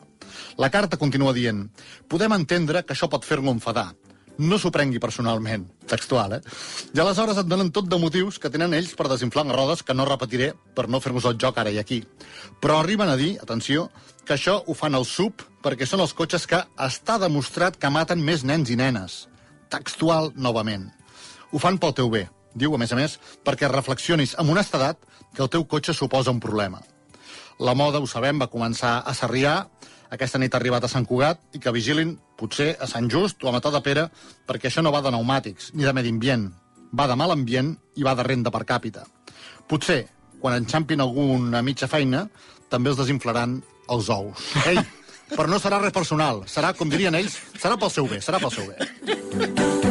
La 0.58 0.70
carta 0.70 0.98
continua 1.00 1.34
dient 1.36 1.66
podem 2.08 2.34
entendre 2.38 2.84
que 2.86 2.96
això 2.96 3.08
pot 3.10 3.26
fer-lo 3.26 3.52
enfadar. 3.52 3.92
No 4.38 4.56
s'ho 4.56 4.70
prengui 4.72 4.98
personalment. 4.98 5.66
Textual, 5.88 6.38
eh? 6.38 6.40
I 6.96 7.00
aleshores 7.02 7.36
et 7.42 7.48
donen 7.48 7.68
tot 7.70 7.88
de 7.90 7.98
motius 8.00 8.38
que 8.40 8.50
tenen 8.50 8.72
ells 8.74 8.94
per 8.96 9.10
desinflar 9.10 9.44
les 9.44 9.56
rodes 9.56 9.82
que 9.84 9.94
no 9.94 10.06
repetiré 10.08 10.52
per 10.74 10.88
no 10.88 11.00
fer-vos 11.04 11.26
el 11.28 11.36
joc 11.36 11.58
ara 11.60 11.70
i 11.70 11.78
aquí. 11.78 12.00
Però 12.60 12.78
arriben 12.80 13.12
a 13.12 13.16
dir, 13.20 13.36
atenció, 13.42 13.90
que 14.24 14.34
això 14.38 14.62
ho 14.64 14.74
fan 14.74 14.96
al 14.96 15.04
sub 15.04 15.44
perquè 15.62 15.86
són 15.86 16.00
els 16.00 16.14
cotxes 16.16 16.46
que 16.48 16.62
està 16.80 17.18
demostrat 17.20 17.76
que 17.76 17.92
maten 17.92 18.24
més 18.24 18.44
nens 18.44 18.72
i 18.72 18.78
nenes. 18.80 19.26
Textual, 19.68 20.32
novament. 20.36 20.88
Ho 21.52 21.60
fan 21.60 21.78
pel 21.78 21.94
teu 22.00 22.08
bé. 22.10 22.26
Diu, 22.54 22.74
a 22.74 22.80
més 22.80 22.92
a 22.92 22.96
més, 22.96 23.18
perquè 23.44 23.68
reflexionis 23.68 24.34
amb 24.40 24.52
honestedat 24.52 24.98
que 25.34 25.44
el 25.44 25.52
teu 25.52 25.64
cotxe 25.64 25.94
suposa 25.96 26.32
un 26.32 26.40
problema. 26.40 26.82
La 27.60 27.74
moda, 27.74 28.00
ho 28.00 28.06
sabem, 28.06 28.38
va 28.40 28.50
començar 28.50 29.02
a 29.04 29.14
Sarrià, 29.14 29.56
aquesta 30.12 30.38
nit 30.40 30.52
ha 30.52 30.58
arribat 30.60 30.84
a 30.84 30.90
Sant 30.92 31.06
Cugat 31.08 31.40
i 31.56 31.60
que 31.62 31.72
vigilin, 31.72 32.16
potser, 32.36 32.74
a 32.80 32.88
Sant 32.90 33.08
Just 33.12 33.44
o 33.44 33.48
a 33.48 33.54
Matà 33.54 33.72
de 33.72 33.80
Pere, 33.84 34.08
perquè 34.48 34.68
això 34.68 34.84
no 34.84 34.92
va 34.92 35.00
de 35.00 35.12
pneumàtics 35.12 35.72
ni 35.72 35.88
de 35.88 35.92
medi 35.96 36.12
ambient. 36.12 36.50
Va 36.92 37.06
de 37.08 37.16
mal 37.16 37.32
ambient 37.32 37.74
i 37.96 38.04
va 38.04 38.12
de 38.18 38.26
renda 38.26 38.52
per 38.52 38.66
càpita. 38.68 39.06
Potser, 39.68 40.02
quan 40.40 40.58
enxampin 40.58 41.00
alguna 41.00 41.62
mitja 41.64 41.88
feina, 41.88 42.26
també 42.68 42.92
els 42.92 43.00
desinflaran 43.00 43.60
els 43.88 44.10
ous. 44.12 44.50
Ei, 44.68 44.80
però 45.32 45.48
no 45.48 45.60
serà 45.62 45.80
res 45.80 45.96
personal. 45.96 46.44
Serà, 46.44 46.74
com 46.76 46.92
dirien 46.92 47.16
ells, 47.16 47.38
serà 47.56 47.80
pel 47.80 47.94
seu 47.94 48.10
bé, 48.10 48.20
serà 48.20 48.42
pel 48.42 48.52
seu 48.52 48.68
bé. 48.68 49.81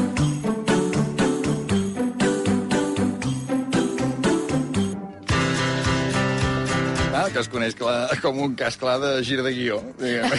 Que 7.34 7.42
es 7.44 7.50
coneix 7.52 7.76
clar, 7.80 8.10
com 8.24 8.40
un 8.44 8.56
cas 8.60 8.78
clar 8.80 8.98
de 9.02 9.12
gir 9.28 9.40
de 9.44 9.52
guió. 9.56 9.80
diguem. 10.00 10.32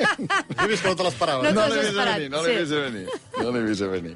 He 0.60 0.66
vist 0.70 0.82
que 0.84 0.90
no 0.90 0.96
te 0.98 1.06
l'esperava. 1.06 1.42
No 1.44 1.52
No 1.54 1.66
l'he 1.72 1.82
vist 1.86 1.96
venir, 1.98 2.28
no 2.32 2.42
sí. 2.44 2.54
vist 2.60 2.72
a 2.72 2.82
venir. 2.84 3.06
No 3.40 3.50
l'he 3.54 3.62
vist 3.66 3.82
a 3.82 3.88
venir. 3.92 4.14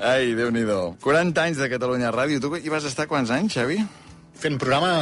Ai, 0.00 0.32
Déu-n'hi-do. 0.38 0.80
40 1.04 1.42
anys 1.46 1.60
de 1.62 1.68
Catalunya 1.72 2.12
Ràdio. 2.14 2.40
Tu 2.42 2.52
hi 2.64 2.72
vas 2.72 2.84
estar 2.88 3.06
quants 3.10 3.30
anys, 3.34 3.54
Xavi? 3.58 3.78
Fent 4.42 4.58
programa 4.58 4.92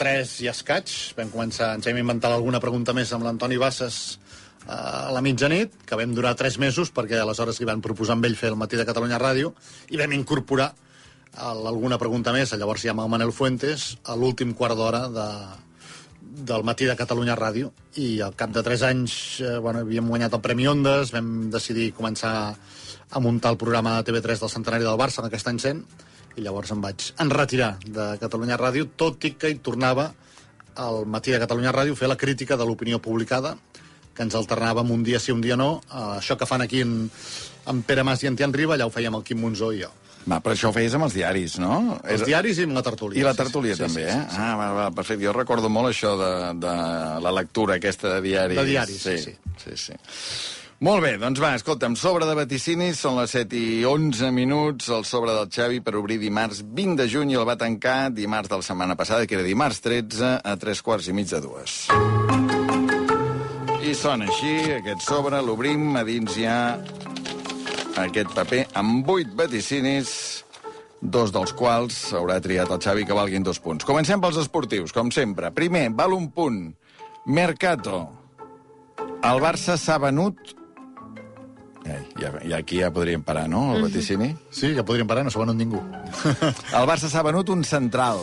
3 0.00 0.34
i 0.46 0.48
escaig. 0.48 0.88
Vam 1.18 1.30
començar, 1.34 1.74
ens 1.76 1.86
vam 1.90 1.98
inventar 2.00 2.30
alguna 2.32 2.60
pregunta 2.64 2.94
més 2.96 3.12
amb 3.12 3.26
l'Antoni 3.26 3.58
Bassas 3.60 4.18
eh, 4.64 4.72
a 4.72 5.12
la 5.12 5.20
mitjanit, 5.24 5.74
que 5.84 5.98
vam 6.00 6.14
durar 6.16 6.34
3 6.38 6.56
mesos, 6.62 6.92
perquè 6.94 7.20
aleshores 7.20 7.60
li 7.60 7.68
van 7.68 7.82
proposar 7.84 8.16
amb 8.16 8.24
ell 8.30 8.36
fer 8.40 8.52
el 8.54 8.60
matí 8.60 8.80
de 8.80 8.86
Catalunya 8.88 9.20
Ràdio, 9.20 9.52
i 9.92 10.00
vam 10.00 10.14
incorporar 10.16 10.70
alguna 11.38 11.98
pregunta 11.98 12.32
més, 12.34 12.52
llavors 12.58 12.82
ja 12.82 12.92
amb 12.94 13.04
el 13.04 13.10
Manel 13.12 13.32
Fuentes, 13.32 13.96
a 14.04 14.16
l'últim 14.18 14.54
quart 14.58 14.76
d'hora 14.78 15.04
de, 15.12 15.26
del 16.50 16.64
matí 16.66 16.88
de 16.88 16.96
Catalunya 16.98 17.36
Ràdio 17.38 17.70
i 18.02 18.20
al 18.24 18.34
cap 18.38 18.52
de 18.54 18.62
3 18.62 18.84
anys 18.90 19.14
eh, 19.40 19.56
bueno, 19.62 19.84
havíem 19.84 20.08
guanyat 20.08 20.34
el 20.34 20.42
Premi 20.44 20.68
Ondes, 20.70 21.12
vam 21.14 21.48
decidir 21.52 21.92
començar 21.96 22.34
a 23.08 23.20
muntar 23.24 23.54
el 23.54 23.60
programa 23.60 23.96
de 23.96 24.10
TV3 24.10 24.42
del 24.42 24.52
centenari 24.52 24.86
del 24.86 24.98
Barça 25.00 25.22
en 25.22 25.28
aquest 25.28 25.48
any 25.48 25.60
100 25.62 25.84
i 26.38 26.44
llavors 26.44 26.70
em 26.74 26.82
vaig 26.82 27.10
enretirar 27.22 27.76
de 27.84 28.10
Catalunya 28.20 28.58
Ràdio, 28.60 28.90
tot 28.96 29.24
i 29.24 29.34
que 29.38 29.50
hi 29.50 29.60
tornava 29.62 30.12
al 30.78 31.04
matí 31.10 31.34
de 31.34 31.40
Catalunya 31.42 31.74
Ràdio 31.74 31.96
fer 31.98 32.10
la 32.10 32.18
crítica 32.18 32.56
de 32.56 32.66
l'opinió 32.66 33.00
publicada 33.02 33.56
que 34.14 34.26
ens 34.26 34.34
alternàvem 34.34 34.90
un 34.90 35.02
dia 35.06 35.20
sí, 35.22 35.30
un 35.30 35.40
dia 35.42 35.54
no. 35.54 35.78
Uh, 35.86 36.18
això 36.18 36.34
que 36.38 36.46
fan 36.46 36.64
aquí 36.64 36.82
en, 36.82 37.06
en 37.70 37.82
Pere 37.86 38.02
Mas 38.02 38.24
i 38.24 38.30
en 38.30 38.34
Tian 38.38 38.54
Riba, 38.54 38.74
allà 38.74 38.88
ho 38.88 38.90
fèiem 38.90 39.14
el 39.14 39.22
Quim 39.22 39.38
Monzó 39.38 39.70
i 39.70 39.84
jo. 39.84 39.92
Va, 40.28 40.42
però 40.44 40.52
això 40.52 40.68
ho 40.68 40.76
feies 40.76 40.92
amb 40.96 41.06
els 41.06 41.16
diaris, 41.16 41.56
no? 41.62 41.78
Els 42.04 42.26
diaris 42.28 42.60
i 42.60 42.66
amb 42.68 42.76
la 42.76 42.84
tertúlia. 42.84 43.20
I 43.20 43.24
la 43.24 43.32
sí, 43.32 43.38
sí, 43.38 43.42
tertúlia 43.44 43.78
sí, 43.78 43.84
també, 43.86 44.04
sí, 44.04 44.12
eh? 44.12 44.20
sí, 44.20 44.36
sí. 44.36 44.42
Ah, 44.44 44.52
va, 44.60 44.68
va, 44.76 44.86
perfecte. 44.92 45.24
Jo 45.24 45.32
recordo 45.36 45.70
molt 45.72 45.90
això 45.92 46.14
de, 46.20 46.30
de 46.60 46.76
la 47.24 47.32
lectura 47.40 47.78
aquesta 47.78 48.12
de 48.16 48.22
diaris. 48.26 48.60
De 48.60 48.66
diaris, 48.68 49.02
sí, 49.02 49.18
sí. 49.24 49.36
sí, 49.64 49.76
sí. 49.88 49.98
Molt 50.84 51.02
bé, 51.02 51.16
doncs 51.18 51.40
va, 51.42 51.56
escolta'm, 51.58 51.96
sobre 51.98 52.26
de 52.28 52.36
vaticinis, 52.38 53.00
són 53.02 53.16
les 53.18 53.32
7 53.34 53.56
i 53.58 53.80
11 53.88 54.28
minuts, 54.30 54.92
el 54.94 55.02
sobre 55.08 55.32
del 55.34 55.48
Xavi 55.50 55.80
per 55.82 55.96
obrir 55.98 56.20
dimarts 56.22 56.60
20 56.62 57.00
de 57.00 57.08
juny 57.10 57.32
i 57.32 57.38
el 57.40 57.48
va 57.48 57.56
tancar 57.58 58.12
dimarts 58.14 58.52
de 58.52 58.60
la 58.60 58.66
setmana 58.66 58.94
passada, 59.00 59.26
que 59.26 59.34
era 59.34 59.46
dimarts 59.46 59.82
13, 59.82 60.36
a 60.38 60.54
3 60.54 60.84
quarts 60.86 61.08
i 61.10 61.16
mig 61.18 61.32
de 61.32 61.40
dues. 61.42 61.80
I 63.82 63.96
sona 63.96 64.28
així, 64.30 64.54
aquest 64.76 65.02
sobre, 65.08 65.42
l'obrim, 65.42 65.96
a 65.98 66.04
dins 66.06 66.38
hi 66.38 66.46
ha 66.46 66.60
aquest 68.04 68.30
paper 68.36 68.64
amb 68.78 69.08
8 69.08 69.34
vaticinis, 69.38 70.10
dos 71.00 71.32
dels 71.34 71.52
quals 71.56 71.96
haurà 72.16 72.38
triat 72.42 72.70
el 72.74 72.80
Xavi 72.82 73.06
que 73.06 73.16
valguin 73.16 73.46
dos 73.46 73.60
punts. 73.62 73.86
Comencem 73.86 74.20
pels 74.22 74.38
esportius, 74.42 74.94
com 74.94 75.12
sempre. 75.14 75.50
Primer, 75.54 75.88
val 75.98 76.14
un 76.16 76.30
punt. 76.34 76.62
Mercato. 77.26 78.06
El 78.98 79.42
Barça 79.42 79.76
s'ha 79.78 79.98
venut... 80.02 80.54
Ai, 81.88 82.02
ja, 82.20 82.32
ja, 82.42 82.58
aquí 82.58 82.82
ja 82.82 82.90
podríem 82.92 83.22
parar, 83.24 83.46
no, 83.48 83.76
el 83.76 83.86
vaticini? 83.86 84.34
Sí, 84.52 84.74
ja 84.76 84.84
podríem 84.84 85.08
parar, 85.08 85.24
no 85.24 85.32
s'ha 85.32 85.40
venut 85.40 85.56
ningú. 85.56 85.80
El 86.76 86.88
Barça 86.90 87.08
s'ha 87.08 87.24
venut 87.24 87.48
un 87.54 87.64
central. 87.64 88.20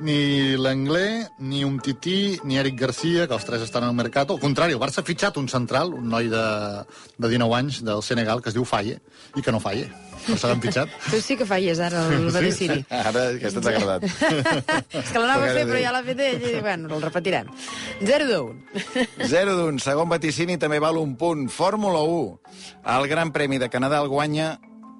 Ni 0.00 0.56
l'Anglè, 0.56 1.28
ni 1.38 1.62
un 1.64 1.78
Tití, 1.80 2.38
ni 2.44 2.58
Eric 2.60 2.78
Garcia, 2.80 3.26
que 3.26 3.36
els 3.36 3.46
tres 3.48 3.62
estan 3.64 3.86
al 3.86 3.94
mercat. 3.96 4.30
Al 4.30 4.40
contrari, 4.42 4.76
el 4.76 4.80
Barça 4.82 5.00
ha 5.02 5.06
fitxat 5.06 5.38
un 5.40 5.48
central, 5.48 5.94
un 5.96 6.10
noi 6.12 6.28
de, 6.32 6.42
de 7.16 7.30
19 7.32 7.56
anys 7.56 7.80
del 7.86 8.02
Senegal, 8.04 8.42
que 8.42 8.52
es 8.52 8.56
diu 8.56 8.66
Faye, 8.68 8.98
i 9.36 9.44
que 9.44 9.54
no 9.54 9.60
falle. 9.62 9.88
No 10.26 10.36
se 10.36 10.50
l'han 10.50 10.60
fitxat. 10.62 10.92
Tu 11.12 11.20
sí 11.22 11.36
que 11.38 11.46
falles 11.46 11.80
ara 11.82 12.02
el 12.10 12.28
vaticini. 12.34 12.80
Ara 13.08 13.26
aquesta 13.36 13.62
t'ha 13.62 13.74
agradat. 13.74 14.06
És 15.00 15.12
que 15.12 15.22
l'anava 15.22 15.48
a 15.48 15.54
fer, 15.54 15.66
però 15.68 15.80
ja 15.82 15.94
l'ha 15.94 16.02
fet 16.06 16.22
ell, 16.26 16.46
i 16.50 16.62
bueno, 16.64 16.90
el 16.96 17.04
repetirem. 17.06 17.50
0 18.02 18.30
de 18.30 18.40
1. 18.44 19.06
0 19.32 19.58
d'un. 19.60 19.82
Segon 19.82 20.10
vaticini 20.10 20.58
també 20.62 20.80
val 20.82 20.98
un 21.00 21.14
punt. 21.20 21.46
Fórmula 21.52 22.02
1. 22.02 22.56
El 22.96 23.10
Gran 23.12 23.32
Premi 23.36 23.62
de 23.62 23.70
Canadà 23.72 24.02
el 24.02 24.10
guanya 24.12 24.56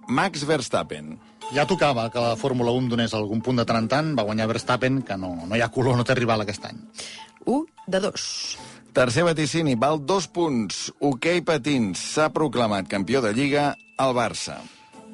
Max 0.07 0.47
Verstappen. 0.47 1.17
Ja 1.55 1.67
tocava 1.67 2.09
que 2.11 2.21
la 2.21 2.35
Fórmula 2.37 2.73
1 2.75 2.89
donés 2.91 3.15
algun 3.15 3.43
punt 3.45 3.61
de 3.61 3.65
tant 3.69 3.79
en 3.79 3.89
tant, 3.89 4.15
va 4.19 4.25
guanyar 4.27 4.49
Verstappen, 4.51 5.03
que 5.07 5.17
no, 5.21 5.33
no 5.47 5.57
hi 5.57 5.63
ha 5.63 5.71
color, 5.71 5.97
no 5.97 6.05
té 6.05 6.17
rival 6.19 6.43
aquest 6.43 6.65
any. 6.67 6.81
1 7.47 7.65
de 7.87 8.01
2. 8.03 8.25
Tercer 8.97 9.27
vaticini, 9.29 9.77
val 9.77 10.01
dos 10.09 10.27
punts. 10.27 10.87
Hoquei 11.05 11.43
patins. 11.45 12.01
S'ha 12.15 12.31
proclamat 12.33 12.89
campió 12.89 13.21
de 13.23 13.35
Lliga 13.37 13.75
al 14.01 14.15
Barça. 14.17 14.57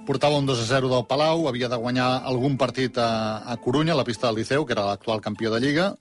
Portava 0.06 0.38
un 0.38 0.46
2 0.46 0.62
a 0.64 0.66
0 0.66 0.88
del 0.90 1.04
Palau, 1.06 1.48
havia 1.50 1.68
de 1.70 1.78
guanyar 1.78 2.22
algun 2.26 2.56
partit 2.58 2.96
a, 2.98 3.42
a 3.42 3.56
Corunya, 3.62 3.92
a 3.94 3.98
la 3.98 4.06
pista 4.06 4.28
del 4.28 4.40
Liceu, 4.40 4.64
que 4.66 4.74
era 4.74 4.86
l'actual 4.86 5.20
campió 5.22 5.52
de 5.52 5.60
Lliga, 5.62 5.92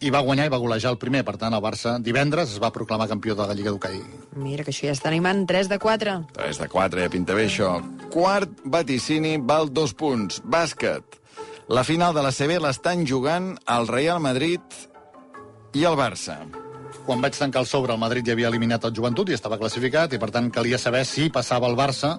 i 0.00 0.10
va 0.10 0.20
guanyar 0.24 0.48
i 0.48 0.52
va 0.52 0.60
golejar 0.60 0.92
el 0.92 0.98
primer. 1.00 1.22
Per 1.24 1.36
tant, 1.40 1.54
el 1.54 1.62
Barça 1.64 1.98
divendres 2.02 2.56
es 2.56 2.60
va 2.60 2.72
proclamar 2.74 3.08
campió 3.12 3.36
de 3.38 3.46
la 3.46 3.56
Lliga 3.56 3.76
d'hoquei. 3.76 4.00
Mira, 4.36 4.66
que 4.66 4.74
això 4.74 4.90
ja 4.90 4.96
està 4.96 5.12
animant. 5.12 5.46
3 5.48 5.70
de 5.70 5.78
4. 5.78 6.16
3 6.36 6.62
de 6.64 6.68
4, 6.74 7.04
ja 7.06 7.12
pinta 7.12 7.36
bé 7.38 7.46
això. 7.48 7.76
Quart 8.12 8.58
vaticini, 8.68 9.38
val 9.40 9.70
dos 9.72 9.94
punts. 9.96 10.42
Bàsquet. 10.44 11.16
La 11.72 11.80
final 11.80 12.12
de 12.12 12.20
la 12.20 12.32
CB 12.34 12.58
l'estan 12.60 13.06
jugant 13.08 13.54
el 13.72 13.88
Real 13.88 14.20
Madrid 14.20 14.60
i 15.72 15.86
el 15.88 15.96
Barça. 15.96 16.36
Quan 17.06 17.24
vaig 17.24 17.38
tancar 17.38 17.62
el 17.64 17.70
sobre, 17.70 17.94
el 17.96 18.02
Madrid 18.02 18.28
ja 18.28 18.36
havia 18.36 18.50
eliminat 18.52 18.84
el 18.84 18.92
Joventut 18.92 19.32
i 19.32 19.36
estava 19.38 19.56
classificat, 19.56 20.12
i 20.12 20.20
per 20.20 20.28
tant 20.34 20.50
calia 20.52 20.78
saber 20.78 21.06
si 21.08 21.30
passava 21.32 21.70
el 21.72 21.78
Barça 21.78 22.18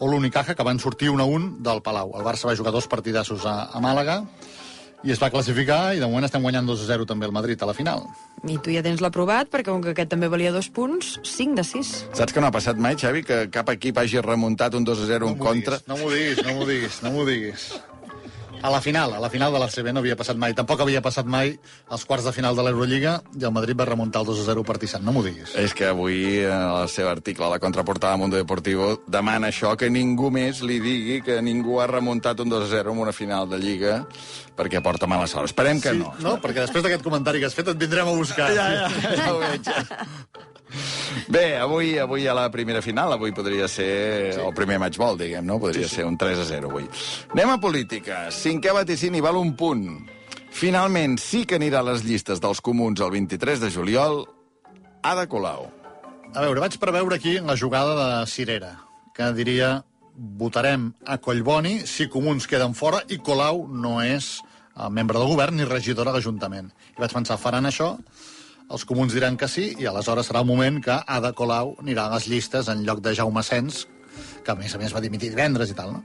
o 0.00 0.08
l'Unicaja, 0.08 0.56
que 0.56 0.64
van 0.64 0.80
sortir 0.80 1.12
1 1.12 1.20
a 1.20 1.28
1 1.28 1.50
del 1.68 1.84
Palau. 1.84 2.16
El 2.16 2.24
Barça 2.24 2.48
va 2.48 2.56
jugar 2.56 2.72
dos 2.72 2.88
partidassos 2.88 3.44
a, 3.44 3.68
a 3.68 3.84
Màlaga 3.84 4.22
i 5.04 5.12
es 5.12 5.20
va 5.20 5.28
classificar, 5.30 5.94
i 5.94 6.00
de 6.00 6.08
moment 6.08 6.24
estem 6.24 6.42
guanyant 6.42 6.66
2 6.68 6.84
a 6.86 6.88
0 6.94 7.06
també 7.08 7.28
el 7.28 7.34
Madrid 7.36 7.60
a 7.62 7.68
la 7.68 7.76
final. 7.76 8.06
I 8.48 8.56
tu 8.58 8.72
ja 8.72 8.82
tens 8.84 9.04
l'aprovat, 9.04 9.50
perquè 9.52 9.70
com 9.70 9.84
que 9.84 9.92
aquest 9.92 10.10
també 10.14 10.30
valia 10.32 10.52
dos 10.52 10.70
punts, 10.72 11.18
5 11.22 11.60
de 11.60 11.64
6. 11.64 11.94
Saps 12.16 12.32
que 12.32 12.40
no 12.40 12.48
ha 12.48 12.54
passat 12.54 12.80
mai, 12.80 12.96
Xavi, 13.00 13.24
que 13.24 13.44
cap 13.52 13.68
equip 13.76 14.00
hagi 14.00 14.24
remuntat 14.24 14.74
un 14.74 14.84
2 14.84 15.04
a 15.04 15.10
0 15.12 15.28
en 15.32 15.40
contra? 15.40 15.80
Diguis, 15.80 15.88
no 15.88 16.00
m'ho 16.00 16.14
diguis, 16.14 16.44
no 16.44 16.56
m'ho 16.56 16.70
diguis, 16.70 17.02
no 17.04 17.12
m'ho 17.12 17.28
diguis. 17.28 17.68
A 18.64 18.70
la 18.70 18.80
final, 18.80 19.12
a 19.12 19.20
la 19.20 19.28
final 19.28 19.52
de 19.52 19.58
la 19.60 19.66
CB 19.68 19.92
no 19.92 20.00
havia 20.00 20.14
passat 20.16 20.38
mai. 20.40 20.54
Tampoc 20.56 20.80
havia 20.80 21.02
passat 21.04 21.26
mai 21.28 21.50
als 21.92 22.06
quarts 22.08 22.24
de 22.24 22.32
final 22.32 22.56
de 22.56 22.62
l'Eurolliga 22.64 23.18
i 23.36 23.44
el 23.44 23.52
Madrid 23.52 23.76
va 23.76 23.84
remuntar 23.84 24.22
el 24.22 24.30
2 24.30 24.40
a 24.40 24.46
0 24.46 24.62
partissant. 24.64 25.04
No 25.04 25.12
m'ho 25.12 25.20
diguis. 25.26 25.52
És 25.60 25.74
que 25.76 25.90
avui, 25.90 26.38
en 26.48 26.64
el 26.70 26.88
seu 26.88 27.10
article 27.10 27.44
a 27.44 27.50
la 27.52 27.58
contraportada 27.60 28.14
de 28.16 28.22
Mundo 28.22 28.40
Deportivo, 28.40 29.02
demana 29.04 29.50
això, 29.52 29.74
que 29.76 29.92
ningú 29.92 30.32
més 30.32 30.62
li 30.64 30.78
digui 30.80 31.20
que 31.26 31.36
ningú 31.44 31.76
ha 31.84 31.90
remuntat 31.92 32.40
un 32.40 32.48
2 32.48 32.64
a 32.64 32.72
0 32.72 32.96
en 32.96 33.04
una 33.04 33.12
final 33.12 33.52
de 33.52 33.60
Lliga, 33.60 33.98
perquè 34.56 34.80
porta 34.80 35.04
mala 35.12 35.28
sort. 35.28 35.52
Esperem 35.52 35.84
que 35.84 35.92
no. 36.00 36.14
No, 36.24 36.38
perquè 36.40 36.64
després 36.64 36.88
d'aquest 36.88 37.04
comentari 37.04 37.44
que 37.44 37.52
has 37.52 37.60
fet 37.60 37.68
et 37.68 37.84
vindrem 37.84 38.08
a 38.08 38.16
buscar. 38.16 38.48
Ja, 38.48 38.70
ja, 38.80 39.14
ja 39.20 39.28
ho 39.34 39.44
veig. 39.44 39.74
Bé, 41.28 41.56
avui 41.60 41.94
avui 41.98 42.26
ha 42.26 42.34
la 42.34 42.48
primera 42.50 42.82
final, 42.82 43.12
avui 43.14 43.32
podria 43.32 43.68
ser 43.68 44.34
sí. 44.34 44.40
el 44.40 44.54
primer 44.56 44.80
match 44.82 44.98
ball, 44.98 45.18
diguem, 45.20 45.46
no? 45.46 45.60
Podria 45.62 45.86
sí, 45.86 45.92
sí. 45.92 46.00
ser 46.00 46.08
un 46.08 46.18
3 46.18 46.42
a 46.42 46.46
0 46.48 46.70
avui. 46.72 46.88
Anem 47.36 47.54
a 47.54 47.60
política. 47.62 48.26
Cinquè 48.34 48.74
vaticini 48.74 49.22
val 49.24 49.38
un 49.40 49.54
punt. 49.58 49.86
Finalment, 50.54 51.16
sí 51.18 51.44
que 51.50 51.58
anirà 51.58 51.80
a 51.82 51.88
les 51.90 52.04
llistes 52.06 52.42
dels 52.42 52.60
comuns 52.62 53.02
el 53.02 53.10
23 53.10 53.62
de 53.62 53.70
juliol, 53.74 54.22
Ada 55.02 55.26
Colau. 55.28 55.66
A 56.34 56.42
veure, 56.42 56.62
vaig 56.62 56.78
preveure 56.82 57.18
aquí 57.18 57.36
la 57.42 57.56
jugada 57.58 57.94
de 57.98 58.26
Cirera, 58.30 58.76
que 59.14 59.32
diria 59.34 59.84
votarem 60.14 60.92
a 61.06 61.18
Collboni 61.18 61.80
si 61.90 62.06
comuns 62.08 62.46
queden 62.46 62.74
fora 62.78 63.02
i 63.10 63.18
Colau 63.18 63.64
no 63.66 63.98
és 64.02 64.38
eh, 64.38 64.88
membre 64.90 65.18
del 65.18 65.30
govern 65.30 65.58
ni 65.58 65.66
regidora 65.66 66.12
de 66.12 66.18
l'Ajuntament. 66.18 66.70
I 66.94 67.02
vaig 67.02 67.14
pensar, 67.14 67.38
faran 67.42 67.66
això, 67.66 67.96
els 68.70 68.84
comuns 68.88 69.12
diran 69.12 69.36
que 69.36 69.48
sí, 69.48 69.74
i 69.78 69.86
aleshores 69.86 70.30
serà 70.30 70.40
el 70.40 70.48
moment 70.48 70.80
que 70.82 70.96
Ada 71.06 71.32
Colau 71.36 71.74
anirà 71.82 72.06
a 72.08 72.14
les 72.16 72.26
llistes 72.30 72.68
en 72.72 72.84
lloc 72.86 73.00
de 73.04 73.14
Jaume 73.14 73.42
Sens, 73.44 73.86
que 74.44 74.50
a 74.52 74.56
més 74.56 74.74
a 74.74 74.78
més 74.78 74.94
va 74.94 75.02
dimitir 75.04 75.30
divendres 75.30 75.70
i 75.70 75.74
tal, 75.78 75.92
no? 75.98 76.02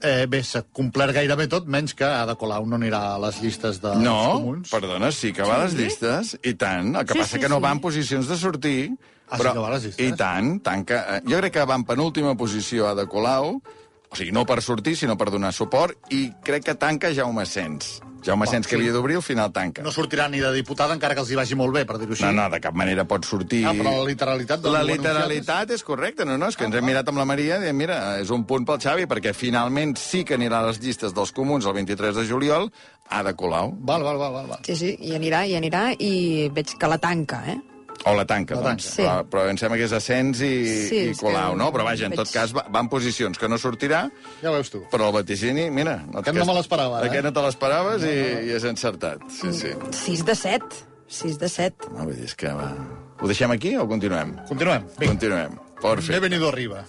Eh, 0.00 0.26
bé, 0.30 0.44
s'ha 0.46 0.60
complert 0.62 1.10
gairebé 1.16 1.48
tot, 1.50 1.66
menys 1.66 1.94
que 1.98 2.04
Ada 2.06 2.36
Colau 2.38 2.66
no 2.70 2.76
anirà 2.78 3.00
a 3.16 3.18
les 3.18 3.40
llistes 3.42 3.80
dels 3.82 3.98
No, 3.98 4.18
comuns. 4.38 4.70
perdona, 4.70 5.10
sí 5.10 5.32
que 5.34 5.42
va 5.42 5.56
a 5.56 5.64
les 5.64 5.74
llistes, 5.74 6.36
i 6.46 6.54
tant. 6.54 6.92
El 6.94 7.04
que 7.06 7.14
Sí, 7.16 7.18
passa 7.24 7.34
sí, 7.36 7.40
que 7.42 7.48
no 7.50 7.56
sí. 7.58 7.62
va 7.64 7.72
en 7.74 7.80
posicions 7.82 8.28
de 8.30 8.36
sortir. 8.38 8.92
Ah, 9.28 9.36
sí 9.36 9.42
que 9.42 9.58
va 9.58 9.66
a 9.68 9.72
les 9.74 9.84
llistes? 9.88 10.06
I 10.06 10.12
tant, 10.16 10.60
tant 10.62 10.84
que... 10.86 10.94
eh, 10.94 11.20
Jo 11.26 11.40
crec 11.42 11.52
que 11.58 11.64
va 11.66 11.74
en 11.74 11.84
penúltima 11.84 12.36
posició 12.36 12.86
a 12.88 12.94
de 12.94 13.08
Colau, 13.10 13.60
o 14.08 14.16
sigui, 14.16 14.32
no 14.32 14.44
per 14.48 14.60
sortir, 14.64 14.96
sinó 14.96 15.16
per 15.20 15.30
donar 15.30 15.52
suport, 15.52 16.08
i 16.14 16.28
crec 16.44 16.70
que 16.70 16.74
tanca 16.80 17.12
Jaume 17.14 17.44
Sens. 17.46 17.98
Jaume 18.24 18.48
Sens, 18.50 18.66
que 18.66 18.74
havia 18.76 18.92
d'obrir, 18.92 19.16
al 19.16 19.22
final 19.22 19.52
tanca. 19.54 19.82
No 19.84 19.92
sortirà 19.94 20.26
ni 20.28 20.40
de 20.42 20.50
diputada, 20.52 20.94
encara 20.96 21.14
que 21.14 21.22
els 21.22 21.30
hi 21.30 21.36
vagi 21.38 21.56
molt 21.58 21.76
bé, 21.76 21.84
per 21.86 22.00
dir-ho 22.00 22.16
així. 22.16 22.24
No, 22.26 22.32
no, 22.34 22.48
de 22.50 22.60
cap 22.64 22.74
manera 22.76 23.04
pot 23.08 23.28
sortir... 23.28 23.62
Ah, 23.68 23.74
però 23.78 23.94
la 24.00 24.08
literalitat 24.08 24.64
del 24.64 24.74
La 24.74 24.82
literalitat 24.86 25.72
és 25.76 25.84
correcta, 25.86 26.26
no, 26.28 26.36
no, 26.40 26.50
és 26.50 26.58
que 26.58 26.66
ens 26.66 26.74
hem 26.76 26.88
mirat 26.88 27.08
amb 27.12 27.22
la 27.22 27.28
Maria 27.28 27.60
i 27.60 27.68
diem, 27.68 27.78
mira, 27.78 28.00
és 28.22 28.32
un 28.34 28.44
punt 28.48 28.66
pel 28.68 28.82
Xavi, 28.82 29.06
perquè 29.10 29.32
finalment 29.36 29.94
sí 30.00 30.24
que 30.26 30.36
anirà 30.38 30.64
a 30.64 30.70
les 30.70 30.82
llistes 30.82 31.14
dels 31.14 31.32
comuns 31.36 31.68
el 31.68 31.78
23 31.78 32.18
de 32.18 32.26
juliol, 32.28 32.70
a 33.08 33.22
de 33.24 33.36
Colau. 33.38 33.72
Val, 33.78 34.04
val, 34.04 34.18
val, 34.18 34.34
val. 34.34 34.52
val. 34.56 34.66
Sí, 34.66 34.76
sí, 34.76 34.94
i 34.98 35.14
anirà, 35.16 35.46
i 35.46 35.54
anirà, 35.60 35.90
i 35.94 36.48
veig 36.54 36.74
que 36.80 36.90
la 36.90 36.98
tanca, 37.00 37.44
eh? 37.54 37.60
O 38.06 38.14
la 38.14 38.24
tanca, 38.24 38.54
La 38.54 38.60
doncs. 38.62 38.84
tanca. 38.84 38.94
Sí. 38.94 39.02
Però, 39.02 39.24
però 39.28 39.48
em 39.50 39.56
sembla 39.58 39.76
que 39.80 39.84
és 39.88 39.92
Ascens 39.92 40.40
i, 40.40 40.50
Sí, 40.88 40.98
i 41.10 41.14
Colau, 41.18 41.52
que 41.52 41.58
no? 41.58 41.70
Però 41.74 41.84
vaja, 41.84 42.06
en 42.06 42.14
tot 42.14 42.30
cas, 42.30 42.52
va, 42.54 42.62
va 42.72 42.80
en 42.84 42.88
posicions 42.88 43.36
que 43.38 43.48
no 43.50 43.58
sortirà, 43.58 44.04
Ja 44.42 44.50
veus 44.54 44.70
tu. 44.70 44.84
però 44.92 45.08
el 45.08 45.14
vaticini, 45.16 45.68
mira... 45.70 45.96
Aquest 46.14 46.36
no 46.38 46.44
me 46.46 46.54
l'esperava, 46.54 47.00
eh? 47.02 47.08
Aquest 47.10 47.24
no 47.26 47.32
te 47.32 47.42
l'esperaves 47.42 48.04
i, 48.06 48.14
i 48.48 48.54
és 48.54 48.64
encertat. 48.64 49.24
Sí, 49.34 49.50
sí. 49.52 49.72
6 50.04 50.24
de 50.24 50.34
7. 50.38 50.84
6 51.08 51.38
de 51.40 51.48
7. 51.48 51.90
No, 51.96 52.04
vull 52.04 52.14
dir, 52.14 52.24
és 52.30 52.34
que 52.38 52.52
va... 52.54 52.70
Ho 53.18 53.26
deixem 53.26 53.50
aquí 53.50 53.74
o 53.76 53.88
continuem? 53.90 54.36
Continuem. 54.46 54.84
Vinga. 54.98 55.12
Continuem. 55.16 55.58
He 55.58 55.80
Perfecte. 55.82 56.20
venido 56.20 56.48
arriba. 56.48 56.84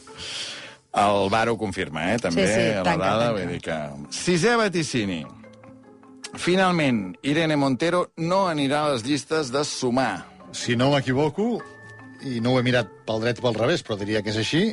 El 0.94 1.30
bar 1.30 1.48
ho 1.50 1.58
confirma, 1.58 2.12
eh, 2.14 2.18
també, 2.20 2.46
Sí, 2.48 2.54
sí, 2.54 2.70
a 2.70 2.78
la 2.80 2.84
tanca, 2.84 3.06
dada. 3.06 3.26
tanca. 3.28 3.40
Vull 3.40 3.52
dir 3.54 3.62
que... 3.62 3.78
Sisè 4.14 4.56
vaticini. 4.58 5.24
Finalment, 6.38 7.16
Irene 7.26 7.56
Montero 7.58 8.12
no 8.18 8.44
anirà 8.48 8.84
a 8.86 8.92
les 8.94 9.04
llistes 9.06 9.50
de 9.52 9.64
sumar. 9.66 10.28
Si 10.52 10.76
no 10.76 10.90
m'equivoco, 10.94 11.60
i 12.26 12.40
no 12.44 12.54
ho 12.54 12.60
he 12.60 12.66
mirat 12.66 12.90
pel 13.08 13.22
dret 13.24 13.40
i 13.40 13.46
pel 13.46 13.58
revés, 13.58 13.84
però 13.86 13.98
diria 14.00 14.24
que 14.26 14.34
és 14.34 14.40
així, 14.42 14.64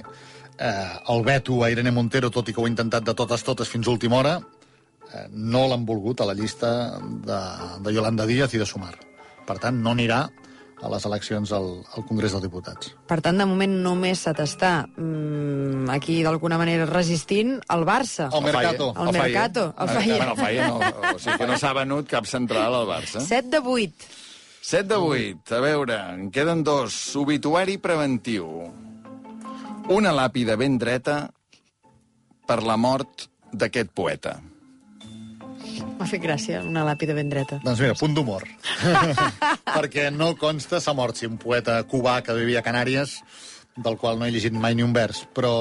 eh, 0.58 0.92
el 1.12 1.24
veto 1.24 1.62
a 1.62 1.70
Irene 1.70 1.92
Montero, 1.92 2.30
tot 2.30 2.48
i 2.48 2.54
que 2.54 2.60
ho 2.62 2.66
ha 2.66 2.72
intentat 2.72 3.04
de 3.04 3.14
totes 3.14 3.44
totes 3.44 3.68
fins 3.68 3.86
a 3.86 3.94
última 3.94 4.18
hora, 4.20 4.38
eh, 5.12 5.26
no 5.30 5.66
l'han 5.68 5.86
volgut 5.86 6.20
a 6.20 6.30
la 6.30 6.34
llista 6.34 6.98
de, 7.00 7.40
de 7.84 7.94
Yolanda 7.94 8.26
Díaz 8.26 8.54
i 8.54 8.62
de 8.62 8.66
Sumar. 8.66 8.94
Per 9.46 9.58
tant, 9.62 9.78
no 9.82 9.94
anirà 9.94 10.26
a 10.82 10.90
les 10.92 11.06
eleccions 11.08 11.52
al, 11.56 11.68
al 11.96 12.04
Congrés 12.04 12.34
dels 12.34 12.44
Diputats. 12.44 12.90
Per 13.08 13.20
tant, 13.24 13.38
de 13.40 13.46
moment 13.48 13.78
només 13.84 14.20
se 14.26 14.34
t'està 14.36 14.72
mm, 14.84 15.88
aquí 15.94 16.18
d'alguna 16.26 16.58
manera 16.60 16.88
resistint 16.90 17.56
el 17.72 17.86
Barça. 17.88 18.28
El 18.28 18.44
Mercato. 18.44 18.92
El 18.92 19.12
Mercato, 19.16 19.70
el 19.78 19.88
Faye. 19.94 20.18
Bueno, 20.18 20.34
el 20.34 20.42
Faye 20.42 20.68
no. 20.68 21.14
O 21.14 21.18
sigui 21.18 21.38
que 21.40 21.48
no 21.48 21.56
s'ha 21.60 21.72
venut 21.78 22.10
cap 22.10 22.28
central 22.28 22.76
al 22.82 22.88
Barça. 22.90 23.24
7 23.24 23.48
de 23.56 23.62
8. 23.64 24.12
7 24.66 24.88
de 24.88 24.96
8. 24.96 25.54
A 25.54 25.60
veure, 25.62 25.96
en 26.10 26.30
queden 26.34 26.64
dos. 26.66 27.14
Obituari 27.14 27.76
preventiu. 27.78 28.48
Una 29.94 30.10
làpida 30.10 30.56
ben 30.58 30.74
dreta 30.82 31.28
per 32.50 32.56
la 32.66 32.74
mort 32.74 33.28
d'aquest 33.54 33.92
poeta. 33.94 34.32
M'ha 36.00 36.08
fet 36.10 36.18
gràcia, 36.24 36.64
una 36.66 36.82
làpida 36.82 37.14
ben 37.14 37.30
dreta. 37.30 37.60
Doncs 37.62 37.84
mira, 37.84 37.94
punt 37.94 38.18
d'humor. 38.18 38.42
Perquè 39.76 40.10
no 40.10 40.32
consta, 40.34 40.82
s'ha 40.82 40.96
mort, 40.98 41.14
si 41.14 41.30
un 41.30 41.38
poeta 41.38 41.78
cubà 41.86 42.18
que 42.26 42.34
vivia 42.34 42.58
a 42.58 42.66
Canàries, 42.66 43.20
del 43.78 44.02
qual 44.02 44.18
no 44.18 44.26
he 44.26 44.34
llegit 44.34 44.50
mai 44.66 44.74
ni 44.74 44.82
un 44.82 44.90
vers, 44.98 45.28
però 45.30 45.54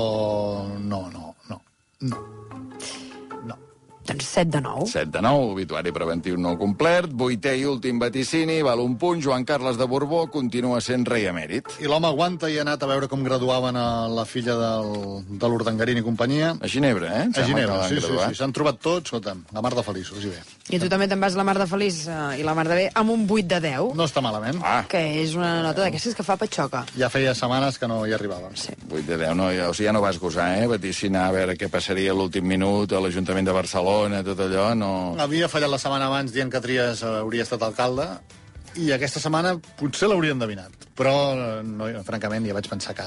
no, 0.81 1.05
no, 1.13 1.35
no, 1.45 1.61
no. 2.09 2.23
Doncs 4.05 4.27
7 4.35 4.51
de 4.53 4.61
9. 4.61 4.85
7 4.91 5.09
de 5.11 5.21
9, 5.25 5.51
obituari 5.55 5.91
preventiu 5.95 6.37
no 6.37 6.53
complert, 6.61 7.09
vuitè 7.17 7.55
i 7.57 7.63
últim 7.65 7.97
vaticini, 8.01 8.59
val 8.65 8.83
un 8.83 8.97
punt, 9.01 9.21
Joan 9.23 9.45
Carles 9.45 9.79
de 9.79 9.87
Borbó 9.89 10.25
continua 10.29 10.81
sent 10.81 11.07
rei 11.09 11.25
emèrit. 11.31 11.71
I 11.81 11.89
l'home 11.89 12.07
aguanta 12.11 12.49
i 12.51 12.59
ha 12.59 12.65
anat 12.65 12.83
a 12.85 12.89
veure 12.91 13.09
com 13.09 13.23
graduaven 13.25 13.79
a 13.81 13.87
la 14.11 14.27
filla 14.29 14.53
del, 14.59 14.91
de 15.25 15.49
l'Urdangarín 15.49 16.01
i 16.01 16.05
companyia. 16.05 16.53
A 16.61 16.69
Ginebra, 16.69 17.09
eh? 17.23 17.25
A 17.33 17.45
Ginebra, 17.47 17.79
sí, 17.89 17.97
sí, 17.97 18.13
sí. 18.13 18.37
S'han 18.37 18.53
trobat 18.53 18.77
tots, 18.77 19.09
escolta'm, 19.09 19.41
la 19.55 19.65
mar 19.65 19.73
de 19.73 19.83
feliços, 19.85 20.21
i 20.21 20.33
bé. 20.35 20.43
I 20.69 20.81
tu 20.81 20.89
també 20.89 21.07
te'n 21.09 21.21
vas 21.21 21.37
la 21.37 21.45
mar 21.47 21.57
de 21.57 21.67
feliç 21.69 22.03
eh, 22.09 22.41
i 22.41 22.45
la 22.45 22.53
mar 22.57 22.67
de 22.69 22.77
bé 22.77 22.85
amb 22.93 23.13
un 23.13 23.25
8 23.25 23.49
de 23.55 23.59
10, 23.67 23.95
No 23.97 24.05
està 24.05 24.21
malament. 24.21 24.61
Ah, 24.65 24.83
que 24.89 25.01
és 25.23 25.33
una 25.37 25.63
nota 25.65 25.81
d'aquestes 25.85 26.13
que 26.17 26.25
fa 26.25 26.37
patxoca. 26.37 26.83
Ja 26.97 27.09
feia 27.09 27.33
setmanes 27.37 27.79
que 27.81 27.89
no 27.89 28.03
hi 28.05 28.13
arribàvem. 28.13 28.53
Sí. 28.59 28.77
8 28.91 29.05
de 29.09 29.17
10, 29.25 29.35
no, 29.37 29.49
ja, 29.53 29.69
o 29.69 29.73
sigui, 29.73 29.89
ja 29.89 29.93
no 29.95 30.01
vas 30.05 30.19
gosar, 30.21 30.51
eh? 30.59 30.69
Vaticinar 30.69 31.27
a 31.29 31.35
veure 31.35 31.57
què 31.57 31.69
passaria 31.73 32.13
l'últim 32.13 32.45
minut 32.45 32.93
a 32.93 33.01
l'Ajuntament 33.01 33.49
de 33.49 33.55
Barcelona, 33.55 33.94
tot 34.25 34.39
allò, 34.45 34.67
no... 34.77 34.91
Havia 35.21 35.47
fallat 35.51 35.71
la 35.71 35.79
setmana 35.81 36.07
abans 36.11 36.33
dient 36.35 36.51
que 36.53 36.61
Trias 36.63 37.03
hauria 37.07 37.45
estat 37.47 37.63
alcalde 37.65 38.05
i 38.75 38.91
aquesta 38.91 39.21
setmana 39.23 39.55
potser 39.79 40.09
l'hauria 40.11 40.35
endevinat. 40.35 40.71
Però, 40.95 41.15
no, 41.63 41.87
francament, 42.07 42.45
ja 42.47 42.55
vaig 42.55 42.67
pensar 42.71 42.93
que, 42.95 43.05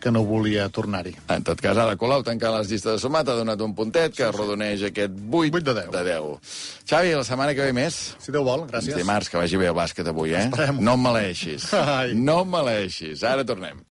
que 0.00 0.12
no 0.12 0.22
volia 0.28 0.68
tornar-hi. 0.72 1.12
En 1.32 1.44
tot 1.44 1.60
cas, 1.60 1.76
ara 1.80 1.96
Colau 2.00 2.22
tancant 2.24 2.54
les 2.56 2.70
llistes 2.70 2.96
de 2.96 3.02
sumat 3.02 3.28
ha 3.28 3.36
donat 3.38 3.60
un 3.64 3.74
puntet 3.76 4.16
que 4.16 4.24
arrodoneix 4.28 4.86
aquest 4.88 5.12
8, 5.12 5.26
Vuit 5.32 5.64
de 5.64 5.74
deu. 5.76 5.90
de 5.92 6.04
10. 6.08 6.54
Xavi, 6.88 7.12
la 7.16 7.24
setmana 7.28 7.56
que 7.56 7.68
ve 7.68 7.74
més? 7.76 7.98
Si 8.24 8.32
Déu 8.32 8.44
vol, 8.46 8.64
gràcies. 8.70 8.96
Dimarts, 8.96 9.28
que 9.32 9.40
vagi 9.40 9.60
bé 9.60 9.68
el 9.72 9.76
bàsquet 9.76 10.08
avui, 10.12 10.32
eh? 10.32 10.46
Esperem-ho. 10.48 10.84
No 10.84 10.96
em 10.96 11.04
maleeixis. 11.10 11.68
Ai. 11.98 12.14
No 12.16 12.40
em 12.44 12.52
maleeixis. 12.56 13.24
Ara 13.24 13.44
tornem. 13.48 13.84